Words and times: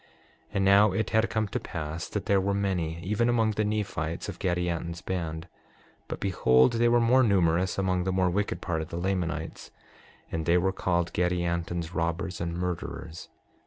And 0.51 0.65
now 0.65 0.93
it 0.93 1.11
had 1.11 1.29
come 1.29 1.47
to 1.49 1.59
pass 1.59 2.09
that 2.09 2.25
there 2.25 2.41
were 2.41 2.55
many, 2.55 2.99
even 3.03 3.29
among 3.29 3.51
the 3.51 3.63
Nephites, 3.63 4.27
of 4.27 4.39
Gadianton's 4.39 5.03
band. 5.03 5.47
But 6.07 6.19
behold, 6.19 6.73
they 6.73 6.89
were 6.89 6.99
more 6.99 7.21
numerous 7.21 7.77
among 7.77 8.05
the 8.05 8.11
more 8.11 8.31
wicked 8.31 8.61
part 8.61 8.81
of 8.81 8.89
the 8.89 8.97
Lamanites. 8.97 9.69
And 10.31 10.47
they 10.47 10.57
were 10.57 10.73
called 10.73 11.13
Gadianton's 11.13 11.93
robbers 11.93 12.41
and 12.41 12.55
murderers. 12.57 13.29